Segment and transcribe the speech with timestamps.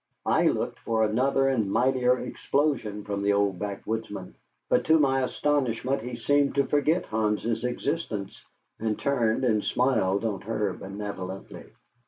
[0.25, 4.33] I looked for another and mightier explosion from the old backwoodsman,
[4.67, 8.43] but to my astonishment he seemed to forget Hans's existence,
[8.79, 11.65] and turned and smiled on her benevolently.